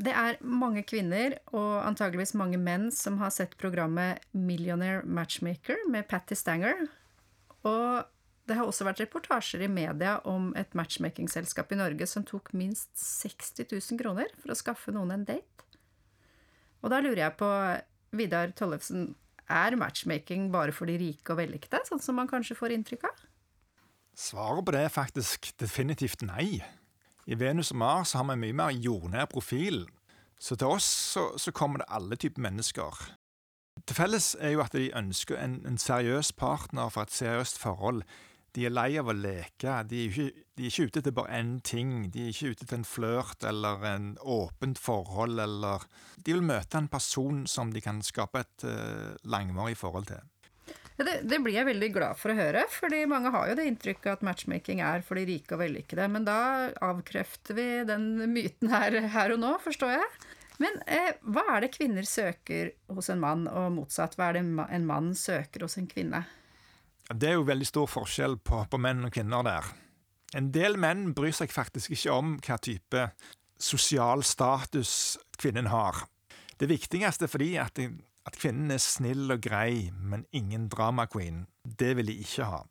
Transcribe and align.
Det 0.00 0.12
er 0.16 0.38
mange 0.40 0.80
kvinner, 0.88 1.34
og 1.52 1.82
antageligvis 1.84 2.32
mange 2.38 2.56
menn, 2.60 2.88
som 2.94 3.18
har 3.20 3.32
sett 3.34 3.58
programmet 3.60 4.22
Millionaire 4.32 5.02
Matchmaker 5.04 5.82
med 5.92 6.08
Patty 6.08 6.38
Stanger. 6.38 6.86
Og 7.68 8.06
det 8.48 8.56
har 8.56 8.66
også 8.66 8.86
vært 8.88 9.02
reportasjer 9.04 9.66
i 9.66 9.70
media 9.70 10.16
om 10.28 10.50
et 10.58 10.72
matchmakingselskap 10.78 11.74
i 11.74 11.78
Norge 11.82 12.08
som 12.08 12.24
tok 12.26 12.50
minst 12.56 12.90
60 12.98 13.68
000 13.68 14.00
kroner 14.00 14.32
for 14.40 14.54
å 14.54 14.58
skaffe 14.58 14.94
noen 14.94 15.12
en 15.14 15.26
date. 15.28 15.68
Og 16.80 16.90
da 16.90 17.02
lurer 17.04 17.26
jeg 17.26 17.36
på, 17.38 17.50
Vidar 18.16 18.54
Tollefsen, 18.56 19.12
er 19.50 19.76
matchmaking 19.78 20.48
bare 20.54 20.72
for 20.72 20.88
de 20.88 20.96
rike 20.98 21.34
og 21.34 21.42
vellykkede, 21.42 21.82
sånn 21.88 22.02
som 22.02 22.16
man 22.16 22.30
kanskje 22.30 22.56
får 22.58 22.74
inntrykk 22.74 23.06
av? 23.10 23.24
Svaret 24.16 24.64
på 24.66 24.74
det 24.74 24.84
er 24.86 24.94
faktisk 24.94 25.52
definitivt 25.60 26.24
nei. 26.26 26.62
I 27.30 27.36
Venus 27.38 27.70
og 27.70 27.78
Mars 27.78 28.16
har 28.18 28.24
vi 28.26 28.34
mye 28.42 28.54
mer 28.58 28.74
jordnær 28.74 29.28
profil, 29.30 29.84
så 30.40 30.56
til 30.58 30.72
oss 30.74 30.86
så, 31.14 31.28
så 31.38 31.52
kommer 31.54 31.78
det 31.78 31.92
alle 31.94 32.16
typer 32.18 32.42
mennesker. 32.42 32.96
Til 33.86 33.96
felles 33.96 34.32
er 34.40 34.56
jo 34.56 34.64
at 34.64 34.74
de 34.74 34.88
ønsker 34.98 35.38
en, 35.38 35.60
en 35.66 35.78
seriøs 35.78 36.32
partner 36.34 36.90
for 36.90 37.06
et 37.06 37.14
seriøst 37.14 37.60
forhold. 37.62 38.02
De 38.56 38.64
er 38.66 38.74
lei 38.74 38.88
av 38.98 39.12
å 39.12 39.14
leke. 39.14 39.76
De 39.86 40.00
er, 40.00 40.10
ikke, 40.10 40.44
de 40.58 40.66
er 40.66 40.72
ikke 40.72 40.88
ute 40.88 41.02
etter 41.04 41.14
bare 41.14 41.38
én 41.38 41.52
ting. 41.62 41.92
De 42.10 42.24
er 42.24 42.32
ikke 42.32 42.50
ute 42.50 42.66
etter 42.66 42.80
en 42.80 42.88
flørt 42.88 43.46
eller 43.46 43.86
en 43.92 44.10
åpent 44.26 44.82
forhold 44.82 45.38
eller 45.38 45.86
De 46.18 46.34
vil 46.34 46.42
møte 46.42 46.82
en 46.82 46.90
person 46.90 47.44
som 47.46 47.70
de 47.70 47.80
kan 47.84 48.02
skape 48.02 48.42
et 48.42 48.66
uh, 48.66 49.14
langvarig 49.22 49.78
forhold 49.78 50.10
til. 50.10 50.26
Det, 50.96 51.20
det, 51.24 51.38
blir 51.40 51.54
jeg 51.54 51.68
veldig 51.68 51.88
glad 51.94 52.18
for 52.20 52.32
å 52.32 52.36
høre, 52.36 52.66
fordi 52.68 53.04
mange 53.08 53.30
har 53.32 53.48
jo 53.48 53.54
det 53.56 53.64
inntrykket 53.70 54.18
at 54.18 54.24
matchmaking 54.26 54.82
er 54.84 55.04
for 55.06 55.16
de 55.16 55.24
rike 55.30 55.56
og 55.56 55.62
vellykkede. 55.62 56.08
Men 56.12 56.26
da 56.26 56.40
avkrefter 56.84 57.56
vi 57.56 57.68
den 57.88 58.10
myten 58.34 58.68
her, 58.72 58.98
her 59.14 59.32
og 59.32 59.40
nå, 59.40 59.54
forstår 59.64 59.94
jeg. 59.96 60.10
Men 60.60 60.76
eh, 60.84 61.14
hva 61.24 61.46
er 61.54 61.64
det 61.64 61.72
kvinner 61.72 62.04
søker 62.04 62.74
hos 62.92 63.08
en 63.08 63.22
mann, 63.22 63.46
og 63.48 63.70
motsatt? 63.78 64.18
Hva 64.18 64.28
er 64.28 64.40
det 64.40 64.44
en 64.44 64.88
mann 64.88 65.14
søker 65.16 65.64
hos 65.64 65.78
en 65.80 65.88
kvinne? 65.88 66.26
Det 67.10 67.30
er 67.30 67.38
jo 67.38 67.48
veldig 67.48 67.66
stor 67.66 67.88
forskjell 67.90 68.36
på, 68.44 68.60
på 68.70 68.78
menn 68.78 69.08
og 69.08 69.14
kvinner 69.14 69.46
der. 69.46 69.72
En 70.36 70.52
del 70.54 70.76
menn 70.78 71.14
bryr 71.16 71.34
seg 71.34 71.50
faktisk 71.50 71.96
ikke 71.96 72.12
om 72.14 72.36
hva 72.44 72.60
type 72.62 73.08
sosial 73.60 74.22
status 74.22 74.92
kvinnen 75.40 75.72
har. 75.72 76.04
Det 76.60 76.68
viktigste 76.70 77.26
er 77.26 77.32
fordi 77.32 77.50
at 77.58 77.80
at 78.28 78.36
kvinnen 78.36 78.70
er 78.74 78.82
snill 78.82 79.32
og 79.32 79.42
grei, 79.44 79.90
men 79.96 80.26
ingen 80.36 80.68
drama 80.72 81.06
queen, 81.10 81.46
det 81.64 81.94
vil 81.96 82.10
de 82.10 82.18
ikke 82.20 82.48
ha. 82.48 82.62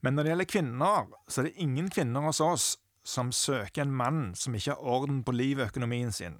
Men 0.00 0.14
når 0.14 0.24
det 0.24 0.32
gjelder 0.32 0.52
kvinner, 0.52 1.08
så 1.28 1.40
er 1.40 1.48
det 1.48 1.64
ingen 1.64 1.90
kvinner 1.90 2.28
hos 2.28 2.40
oss 2.40 2.68
som 3.08 3.32
søker 3.32 3.82
en 3.82 3.94
mann 3.94 4.22
som 4.36 4.54
ikke 4.54 4.74
har 4.74 4.94
orden 4.96 5.22
på 5.24 5.34
livet 5.34 5.64
og 5.64 5.72
økonomien 5.72 6.12
sin, 6.12 6.38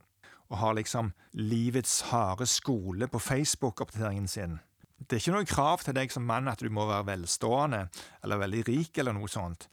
og 0.48 0.60
har 0.62 0.76
liksom 0.78 1.12
livets 1.32 2.00
harde 2.12 2.46
skole 2.46 3.08
på 3.08 3.20
Facebook-oppdateringen 3.20 4.28
sin. 4.28 4.58
Det 4.98 5.16
er 5.16 5.22
ikke 5.22 5.36
noe 5.36 5.48
krav 5.48 5.84
til 5.84 5.96
deg 5.96 6.12
som 6.12 6.26
mann 6.26 6.50
at 6.50 6.62
du 6.62 6.70
må 6.74 6.86
være 6.88 7.06
velstående 7.12 7.84
eller 8.24 8.42
veldig 8.42 8.64
rik 8.68 8.98
eller 8.98 9.14
noe 9.16 9.30
sånt, 9.30 9.68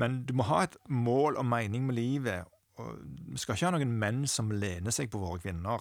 men 0.00 0.22
du 0.28 0.34
må 0.36 0.46
ha 0.48 0.64
et 0.66 0.76
mål 0.92 1.38
og 1.40 1.46
mening 1.48 1.86
med 1.86 1.96
livet, 1.96 2.48
og 2.76 2.98
vi 3.32 3.40
skal 3.40 3.56
ikke 3.56 3.70
ha 3.70 3.76
noen 3.78 3.94
menn 4.00 4.26
som 4.28 4.52
lener 4.52 4.92
seg 4.92 5.08
på 5.12 5.20
våre 5.22 5.40
kvinner. 5.40 5.80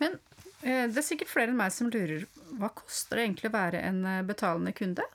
Men 0.00 0.18
det 0.62 0.98
er 0.98 1.06
sikkert 1.06 1.30
flere 1.30 1.52
enn 1.52 1.58
meg 1.58 1.72
som 1.74 1.90
lurer. 1.92 2.26
Hva 2.58 2.72
koster 2.74 3.18
det 3.18 3.28
egentlig 3.28 3.50
å 3.50 3.54
være 3.54 3.82
en 3.86 4.02
eh, 4.08 4.24
betalende 4.26 4.74
kunde? 4.74 5.06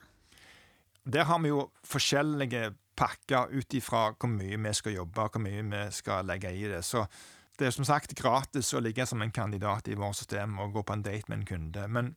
Der 1.04 1.28
har 1.28 1.40
vi 1.44 1.50
jo 1.52 1.66
forskjellige 1.84 2.70
pakker 2.96 3.52
ut 3.52 3.76
ifra 3.76 4.06
hvor 4.14 4.30
mye 4.30 4.56
vi 4.56 4.72
skal 4.76 4.96
jobbe, 4.96 5.26
og 5.26 5.34
hvor 5.34 5.44
mye 5.44 5.64
vi 5.68 5.82
skal 5.92 6.26
legge 6.28 6.52
i 6.54 6.64
det. 6.70 6.80
Så 6.86 7.04
det 7.58 7.68
er 7.68 7.74
som 7.76 7.86
sagt 7.86 8.16
gratis 8.18 8.72
å 8.74 8.82
ligge 8.82 9.06
som 9.06 9.22
en 9.22 9.34
kandidat 9.34 9.88
i 9.88 9.98
vårt 9.98 10.18
system 10.18 10.58
og 10.62 10.72
gå 10.74 10.82
på 10.82 10.96
en 10.96 11.04
date 11.04 11.28
med 11.28 11.42
en 11.42 11.48
kunde. 11.52 11.86
Men 11.88 12.14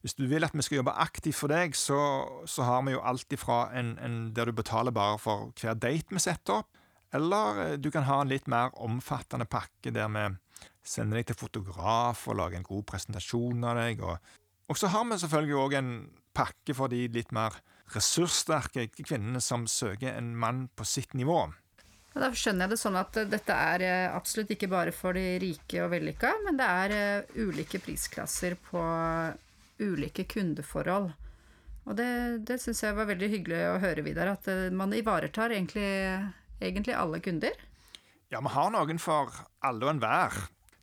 hvis 0.00 0.16
du 0.16 0.24
vil 0.30 0.46
at 0.46 0.54
vi 0.56 0.64
skal 0.64 0.80
jobbe 0.80 0.96
aktivt 0.96 1.36
for 1.36 1.52
deg, 1.52 1.74
så, 1.76 1.98
så 2.48 2.64
har 2.64 2.84
vi 2.86 2.94
jo 2.94 3.02
alt 3.04 3.32
ifra 3.36 3.66
en, 3.76 3.96
en, 4.00 4.20
der 4.36 4.48
du 4.48 4.56
betaler 4.56 4.94
bare 4.94 5.18
for 5.20 5.50
hver 5.60 5.76
date 5.76 6.14
vi 6.14 6.22
setter 6.22 6.62
opp, 6.62 6.79
eller 7.16 7.64
eh, 7.64 7.76
du 7.78 7.90
kan 7.90 8.06
ha 8.08 8.20
en 8.22 8.30
litt 8.32 8.48
mer 8.50 8.74
omfattende 8.80 9.48
pakke 9.50 9.92
der 9.94 10.10
vi 10.14 10.26
sender 10.86 11.20
deg 11.20 11.30
til 11.30 11.40
fotograf 11.40 12.26
og 12.28 12.38
lager 12.40 12.60
en 12.60 12.66
god 12.66 12.86
presentasjon 12.88 13.66
av 13.66 13.80
deg. 13.80 14.04
Og, 14.04 14.18
og 14.70 14.78
så 14.78 14.90
har 14.92 15.06
vi 15.08 15.20
selvfølgelig 15.22 15.60
òg 15.64 15.78
en 15.80 15.92
pakke 16.36 16.76
for 16.76 16.92
de 16.92 17.06
litt 17.12 17.32
mer 17.34 17.58
ressurssterke 17.94 18.86
kvinnene 19.00 19.42
som 19.42 19.66
søker 19.66 20.14
en 20.14 20.34
mann 20.38 20.68
på 20.76 20.86
sitt 20.86 21.14
nivå. 21.18 21.48
Da 22.10 22.30
skjønner 22.34 22.66
jeg 22.66 22.72
det 22.72 22.80
sånn 22.80 22.98
at 22.98 23.18
dette 23.30 23.54
er 23.54 23.84
eh, 23.86 24.10
absolutt 24.10 24.50
ikke 24.56 24.70
bare 24.70 24.94
for 24.94 25.14
de 25.14 25.38
rike 25.42 25.82
og 25.84 25.92
vellykka, 25.92 26.32
men 26.46 26.58
det 26.58 26.66
er 26.66 26.94
eh, 26.96 27.36
ulike 27.38 27.78
prisklasser 27.82 28.56
på 28.66 28.82
ulike 29.80 30.26
kundeforhold. 30.30 31.12
Og 31.86 31.96
det, 31.96 32.10
det 32.50 32.58
syns 32.60 32.82
jeg 32.82 32.96
var 32.98 33.08
veldig 33.08 33.28
hyggelig 33.30 33.60
å 33.70 33.78
høre, 33.82 34.04
Vidar, 34.06 34.34
at 34.34 34.50
eh, 34.50 34.66
man 34.74 34.94
ivaretar 34.94 35.54
egentlig, 35.54 35.86
egentlig 36.60 36.96
alle 36.96 37.20
kunder. 37.24 37.56
Ja, 38.30 38.40
vi 38.40 38.52
har 38.54 38.70
noen 38.70 39.00
for 39.02 39.34
alle 39.66 39.86
og 39.86 39.94
enhver. 39.96 40.36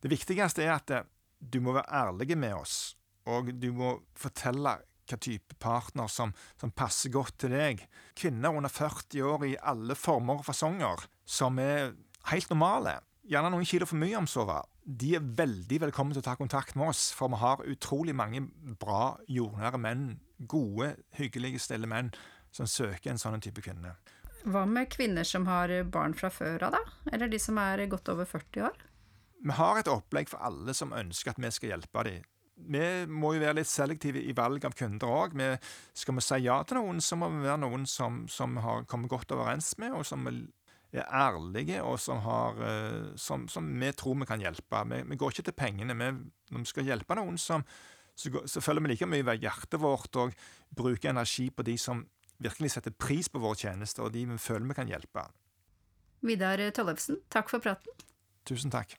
Det 0.04 0.12
viktigste 0.12 0.66
er 0.66 0.76
at 0.76 0.94
eh, 0.94 1.08
du 1.40 1.62
må 1.64 1.76
være 1.78 1.90
ærlig 1.94 2.38
med 2.38 2.58
oss, 2.58 2.98
og 3.30 3.54
du 3.56 3.72
må 3.76 3.98
fortelle 4.18 4.78
hva 5.08 5.18
type 5.24 5.56
partner 5.64 6.10
som, 6.12 6.34
som, 6.60 6.74
passer 6.76 7.14
godt 7.14 7.38
til 7.40 7.54
deg. 7.56 7.86
Kvinner 8.18 8.56
under 8.56 8.72
40 8.72 9.24
år 9.24 9.46
i 9.48 9.56
alle 9.62 9.96
former 9.96 10.42
og 10.42 10.48
fasonger, 10.50 11.06
som 11.24 11.60
er 11.64 11.94
helt 12.34 12.50
normale, 12.52 12.98
gjerne 13.28 13.54
noen 13.54 13.68
kilo 13.68 13.88
for 13.88 14.00
mye 14.00 14.18
om 14.20 14.28
så 14.28 14.44
de 14.88 15.16
er 15.18 15.32
veldig 15.36 15.82
velkommen 15.84 16.16
til 16.16 16.22
å 16.24 16.28
ta 16.30 16.38
kontakt 16.40 16.78
med 16.80 16.94
oss, 16.94 17.10
for 17.12 17.28
vi 17.32 17.40
har 17.42 17.64
utrolig 17.68 18.16
mange 18.16 18.46
bra, 18.80 19.18
jordnære 19.28 19.80
menn, 19.84 20.06
gode, 20.48 20.94
hyggelige, 21.18 21.60
stille 21.60 21.90
menn, 21.92 22.14
som 22.56 22.70
søker 22.72 23.12
en 23.12 23.20
sånn 23.20 23.44
type 23.44 23.64
kvinne. 23.66 23.98
Hva 24.48 24.64
med 24.70 24.88
kvinner 24.94 25.28
som 25.28 25.48
har 25.50 25.72
barn 25.92 26.14
fra 26.16 26.30
før 26.32 26.70
av, 26.70 26.78
da? 26.78 27.12
Eller 27.12 27.28
de 27.28 27.40
som 27.42 27.58
er 27.60 27.84
godt 27.92 28.08
over 28.14 28.28
40 28.30 28.68
år? 28.70 28.78
Vi 29.44 29.56
har 29.58 29.80
et 29.80 29.90
opplegg 29.92 30.30
for 30.32 30.42
alle 30.44 30.74
som 30.78 30.96
ønsker 30.96 31.34
at 31.34 31.42
vi 31.42 31.52
skal 31.54 31.74
hjelpe 31.76 32.04
dem. 32.08 32.26
Vi 32.58 32.86
må 33.06 33.36
jo 33.36 33.42
være 33.44 33.60
litt 33.60 33.70
selektive 33.70 34.24
i 34.24 34.34
valg 34.36 34.64
av 34.66 34.74
kunder 34.78 35.12
òg. 35.14 35.36
Skal 35.94 36.18
vi 36.18 36.24
si 36.26 36.40
ja 36.48 36.56
til 36.66 36.80
noen, 36.80 37.04
så 37.04 37.20
må 37.20 37.30
vi 37.36 37.44
være 37.44 37.62
noen 37.62 37.86
som, 37.86 38.24
som 38.32 38.58
har 38.64 38.88
kommet 38.90 39.12
godt 39.14 39.36
overens 39.36 39.76
med, 39.78 39.94
og 39.94 40.08
som 40.08 40.26
er 40.26 41.04
ærlige, 41.04 41.84
og 41.84 42.00
som, 42.02 42.24
har, 42.26 42.58
eh, 42.66 43.14
som, 43.20 43.46
som 43.52 43.68
vi 43.68 43.92
tror 43.94 44.18
vi 44.24 44.30
kan 44.32 44.42
hjelpe. 44.42 44.82
Vi, 44.90 45.04
vi 45.12 45.20
går 45.22 45.36
ikke 45.36 45.50
til 45.52 45.60
pengene. 45.60 45.98
Vi, 46.00 46.10
når 46.50 46.64
vi 46.64 46.72
skal 46.72 46.90
hjelpe 46.90 47.20
noen, 47.20 47.38
som, 47.38 47.68
så, 48.18 48.32
så 48.50 48.64
følger 48.64 48.88
vi 48.88 48.96
like 48.96 49.12
mye 49.12 49.28
ved 49.28 49.44
hjertet 49.46 49.84
vårt 49.84 50.18
og 50.18 50.34
bruker 50.74 51.12
energi 51.12 51.52
på 51.54 51.68
de 51.68 51.78
som 51.78 52.08
virkelig 52.44 52.72
setter 52.76 52.92
pris 52.92 53.30
på 53.30 53.42
vår 53.42 53.56
tjeneste, 53.64 54.04
og 54.04 54.14
de 54.14 54.26
vi 54.30 54.38
føler 54.42 54.68
vi 54.70 54.78
kan 54.78 54.92
hjelpe. 54.92 55.26
Vidar 56.26 56.62
Tollefsen, 56.74 57.22
takk 57.34 57.50
for 57.50 57.64
praten. 57.64 58.08
Tusen 58.48 58.74
takk. 58.74 58.98